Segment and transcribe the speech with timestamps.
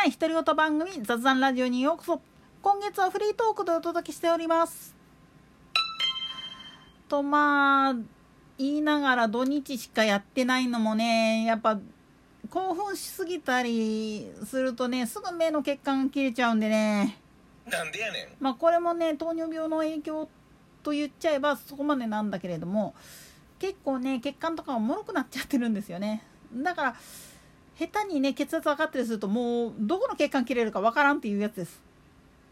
[0.00, 2.22] ない独り言番組雑談ラジオにようこそ。
[2.62, 4.96] 今月はフリートークでお届けしております。
[7.06, 7.94] とまあ
[8.56, 11.78] 言いながら土日しかやってないのもねやっぱ
[12.48, 17.18] 興奮しすぎたりするとねすぐ目の血管が切れちゃうんでね。
[17.70, 18.28] なんでやねん。
[18.40, 20.30] まあこれもね糖尿病の影響
[20.82, 22.94] と言っちゃえばそこまでなんだけれども
[23.58, 26.24] 結構ね血管とかがもろくなっちゃってるんですよね。
[26.54, 26.96] だから
[27.80, 31.80] 下手にね血圧上がったりするともうどこの血管切れるかわからんっていうやつです。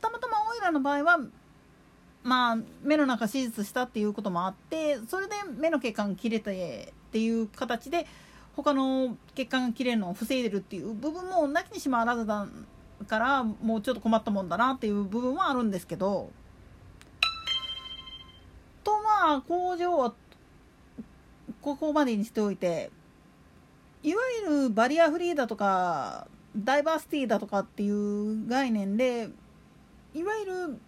[0.00, 1.18] たまたまオイラの場合は
[2.22, 8.06] まあ目の中手術したっていうこともあってそれで目の血管切れてっていう形で
[8.56, 12.46] 他の血管が切れるのを防いでるっていう部分もなきにしもあらずだ
[13.06, 16.30] からもうちょっと困ったもんだなっていう部分はあるんですけど
[18.82, 20.14] とまあ工場は
[21.60, 22.90] ここまでにしておいて
[24.02, 29.28] いわゆるバリアフリーだとかダイバーシティだとかっていう概念で
[30.14, 30.80] いわゆる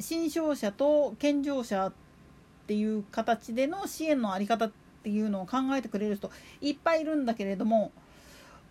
[0.00, 1.92] 新商者と健常者っ
[2.66, 7.92] ていう形での支援の在り方っていうのを考えてくれる人いっぱいいるんだけれども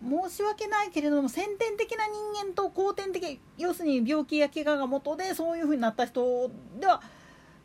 [0.02, 6.50] 申し訳ないけれども先天的な人間と後天的要するに病気や怪我が元でそういう風になった人
[6.80, 7.00] では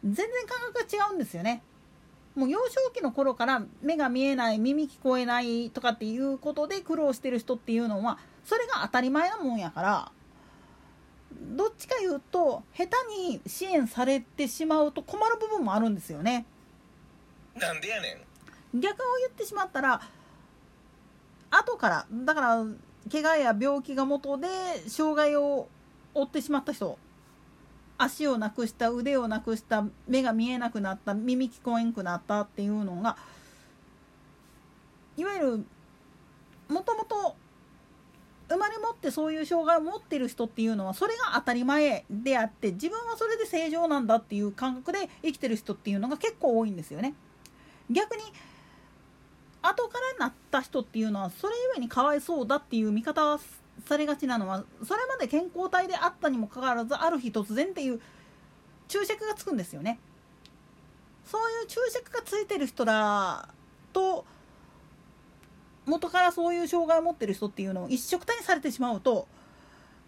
[0.03, 1.61] 全然感覚が違うんですよね。
[2.39, 10.11] もう幼少期の頃から目が見えない耳聞こえないとかっていうことで苦労してる人っていうのはそれが当たり前なもんやから
[11.33, 12.95] どっちか言うと下手
[13.29, 16.45] に支援されてしまうと困る部分もあるんですよね。
[17.55, 18.17] なんでやね
[18.73, 20.01] ん逆を言ってしまったら
[21.51, 22.65] 後からだから
[23.11, 24.47] 怪我や病気が元で
[24.87, 25.67] 障害を
[26.13, 26.97] 負ってしまった人
[28.00, 33.17] 足をなくした腕をなくした目が見えなくなった耳聞こえんくなったっていうのが
[35.17, 35.66] いわゆる
[36.69, 37.36] もともと
[38.47, 47.13] 生まれ持ってそういう障害を持ってる人っていうのはそれが当たり前であって自分はそれで正常なんだっていう感覚で生きてる人っていうのが結構多いんですよね。
[47.91, 48.23] 逆に
[49.62, 53.40] 後からなった人っていうのはそれゆえにかわいそうだっていう見方は
[53.86, 58.02] されがちなのはそれまで健康体であったにもかかわらずある日突然っていう
[58.88, 60.00] 注釈がつくんですよね。
[61.25, 63.50] そういう注釈がついてる人ら
[63.94, 64.25] と
[65.86, 69.28] 元からそういう障害を持ってる人っていうのを一緒くたにされてしまうと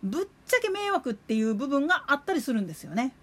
[0.04, 3.14] ぶっちゃけ迷惑っていう部分があったりするんですよね。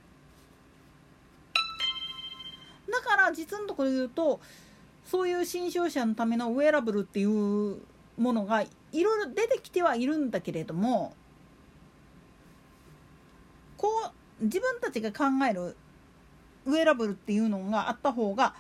[2.91, 4.41] だから実のところ言うと
[5.11, 7.79] そういう新商者のためのウェアラブルっていう
[8.19, 11.15] ものがいろいろ出てきてはいるんだけれども
[13.79, 13.89] こ
[14.41, 15.77] う自分たちが考える
[16.67, 18.55] ウェアラブルっていうのがあった方が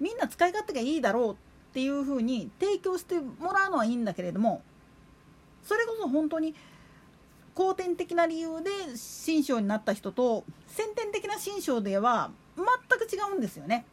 [0.00, 1.36] みんな使い勝手がいいだろうっ
[1.72, 4.62] ていうふうに提供してもらうのはいいんだけれども
[5.62, 6.56] それこそ本当に
[7.54, 12.66] 後天的な理由で新章になった人と先天的な新章では全
[12.98, 13.86] く違うんですよね。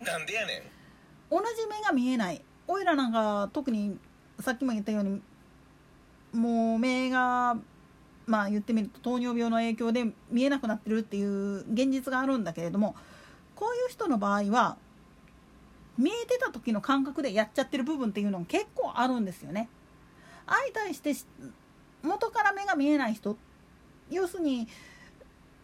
[0.00, 0.62] なんでやねん
[1.30, 3.98] 同じ目が見えないおいらなんか特に
[4.40, 5.22] さっきも言ったように
[6.32, 7.56] もう目が
[8.26, 12.94] まあ言ってみると糖尿病の影響で見えなくなってるっていう現実があるんだけれども
[13.54, 14.76] こういう人の場合は
[15.96, 19.68] 見えてた時の感覚でやっちゃってる部分っていうのも結構あるんですよね。
[20.46, 21.14] 相対して
[22.02, 23.36] 元から目が見えない人
[24.10, 24.68] 要するに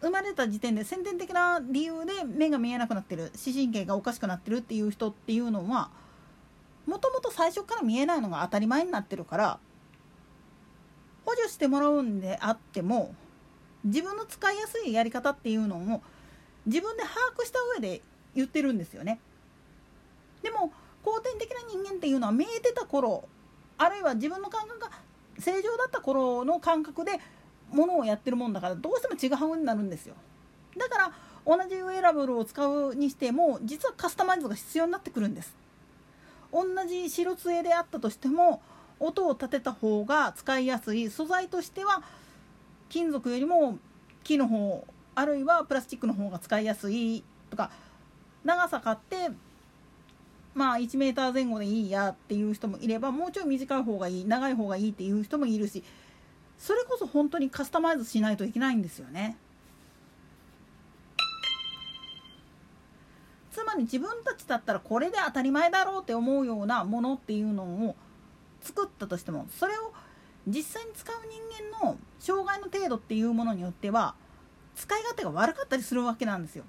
[0.03, 5.91] 生まれた時点で先天的な理由で目が見えなくなってる視神経がおかしくなってるっていう人っていうのは
[6.87, 9.59] もともと最初から見えないのが当たり前になってるから
[11.25, 13.15] 補助してもらうんであっても
[13.85, 16.03] 自分の使いやすいやり方っていうのを
[16.67, 18.03] 自分で把握した上で
[18.35, 19.21] 言ってるんですよね。
[20.43, 20.73] でも
[21.05, 23.29] 後天的な人間っていうのは見えてた頃
[23.79, 24.91] あるいは自分の感覚が
[25.39, 27.13] 正常だった頃の感覚で
[27.73, 30.15] ものをやってるもんだからどうしてもちぐはぐになるんですよ。
[30.77, 31.13] だから
[31.45, 35.55] 同じウェアラブルを使うにしても実はカスタマイズが必要になってくるんです。
[36.53, 38.61] 同じ白杖であったとしても
[39.01, 42.03] 音を立てた方が使いやすい素材としては
[42.89, 43.79] 金属よりも
[44.23, 47.71] 木の方あるいはプラスチックの方が使いやすいとか
[48.45, 49.31] 長さ買って
[50.55, 55.83] まあ1メーター前後でいいやっていう人もいればもうちょい短い方がいい長い方がいいっていう人もいるし
[56.63, 59.37] それこそ本当にカスタマイズしないといけないんですよね。
[63.51, 67.97] つまり自分たちだったらこれで当たり前だろうって思うようなものっていうのを
[68.61, 69.93] 作ったとしてもそれを
[70.47, 74.15] 実際に使う人間の障害の程度っていうものによっては
[74.77, 76.65] 使い勝手が悪かったりするわけなんですよ。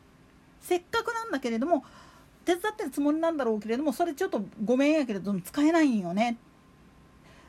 [0.59, 1.85] せっかくなんだけれども
[2.45, 6.39] 手伝ってるつもりなんだろうけれどもそれちょっとごめんやけれども使えないんよね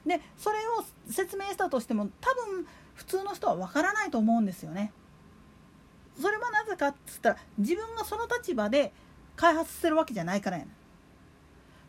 [0.06, 4.92] でそれを説明したとしても多分普通の人はわからないと思うんですよね。
[6.20, 8.92] それはなぜかっつったら自分がその立場で
[9.36, 10.64] 開発してるわけじゃないからや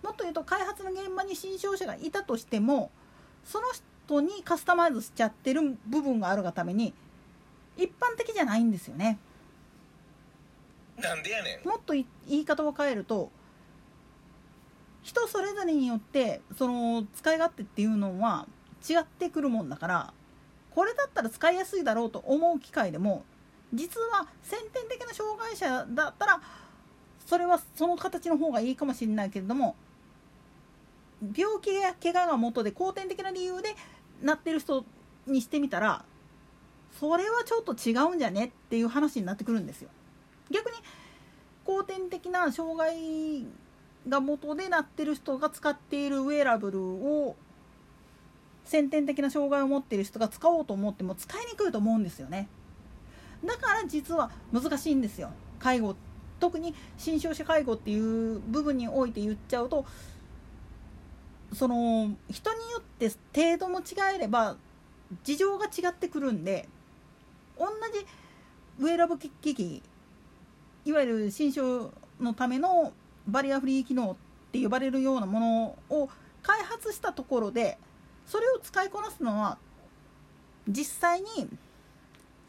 [0.02, 2.92] もっと言うと開発の現場に新商社がいたとしても
[3.44, 3.68] その
[4.08, 6.94] 人にカスタマイズしちゃってる部分があるがために
[7.78, 9.20] 一般的じゃないんですよね。
[10.98, 13.30] なんでやねんもっと言い方を変えると
[15.06, 18.48] 人それぞれによってその使い勝手っていうのは
[18.90, 20.14] 違ってくるもんだから
[20.74, 23.24] これだったら使いやすいだろうと思う機械でも
[23.72, 26.42] 実は先天的な障害者だったら
[27.24, 29.76] それはその形の方がいいかもしれないけれども
[31.38, 33.76] 病気や怪我が元で後天的な理由で
[34.24, 34.86] なってる人
[35.28, 36.04] にしてみたら
[37.00, 39.90] それはちょっと違うんじゃねっていう話になってくるんですよ。
[40.50, 40.78] 逆に
[41.66, 43.46] 後天的な障害
[44.08, 47.36] が元でなってる人が使っているウェアラブルを
[48.64, 52.48] 先天的な障害を持っている人が使おうと思っても使いにくいと思うんですよね。
[53.44, 55.30] だから実は難しいんですよ
[55.60, 55.96] 介護
[56.40, 59.86] 特に新生者介護っていう部分において言っちゃうと
[61.54, 64.58] その人によって程度も違えれば
[65.24, 66.68] 事情が違ってくるんで
[67.58, 68.06] 同じ
[68.80, 69.84] ウェアラブ機器
[70.84, 72.92] いわゆる新生のための
[73.28, 74.16] バリアフリー機能っ
[74.52, 76.10] て呼ばれるようなものを
[76.44, 77.78] 開発したところで
[78.26, 79.58] それを使いこなすのは
[80.68, 81.28] 実際に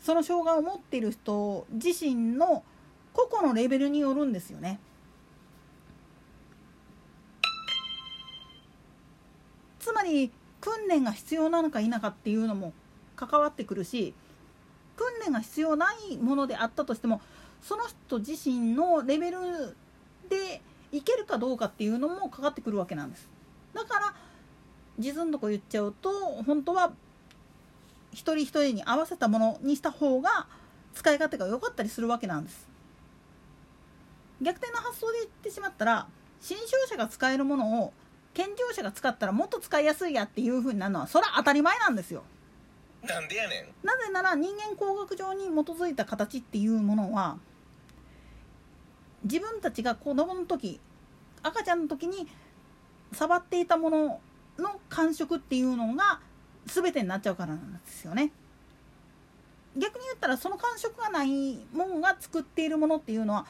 [0.00, 2.62] その障害を持っている人自身の
[3.12, 4.78] 個々のレベルによるんですよね。
[9.80, 10.30] つまり
[10.60, 12.72] 訓練が必要なのか否かっていうのも
[13.14, 14.14] 関わってくるし
[14.96, 17.20] 訓練が必要ないものであったとしても
[17.62, 19.76] その人自身のレベル
[20.28, 20.60] で
[20.92, 23.28] いけるかどうかっていうのもかかってくるわけなんです。
[23.74, 24.14] だから
[24.98, 26.10] 自分のとこ言っちゃうと
[26.46, 26.92] 本当は
[28.12, 30.46] 一人一人に合わせたものにした方が
[30.94, 32.66] 使い勝手が良かったりするわけなんです。
[34.40, 36.06] 逆転の発想で言ってしまったら
[36.40, 37.92] 新商社が使えるものを
[38.34, 42.22] 健常者が使ったらもっと使いやすいやっていう風になるのはそれは当たり前なんですよ。
[43.02, 43.86] なんでやねん。
[43.86, 47.38] なぜなら人間工学上に基づいた形っていうものは
[49.26, 50.80] 自分たちが子供の時
[51.42, 52.26] 赤ちゃんの時に
[53.12, 54.20] 触っていたもの
[54.58, 56.20] の感触っていうのが
[56.66, 58.32] 全てになっちゃうからなんですよね。
[59.76, 63.46] 逆に言ったらその感触がないもんが作っているものっていうのは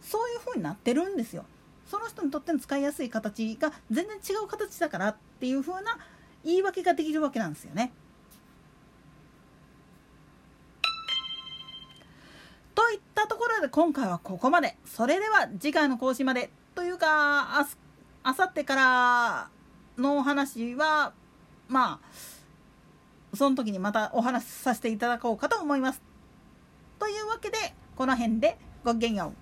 [0.00, 1.44] そういう風になってるんですよ。
[1.86, 5.98] その人にとっての使いやすい形が全然違う形だからっていう風な
[6.44, 7.92] 言い訳ができるわけなんですよね。
[12.92, 14.76] いったところで今回はここまで。
[14.84, 16.50] それでは次回の更新まで。
[16.74, 17.66] というか、あ
[18.22, 19.50] あさってから
[19.98, 21.12] のお話は
[21.68, 26.02] まあその時にまたお話しさせていただこうかと思います。
[26.98, 27.56] というわけで
[27.96, 29.39] この辺でごきげんよう。